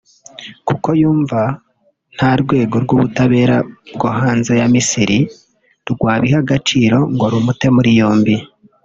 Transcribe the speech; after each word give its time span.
kuko 0.67 0.87
yumva 1.01 1.41
nta 2.15 2.31
rwego 2.41 2.75
rw’ubutabera 2.83 3.57
bwo 3.95 4.07
hanze 4.19 4.51
ya 4.59 4.67
Misiri 4.73 5.17
rwabiha 5.91 6.37
agaciro 6.43 6.97
ngo 7.13 7.25
rumute 7.31 7.67
muri 7.77 7.91
yombi 7.99 8.35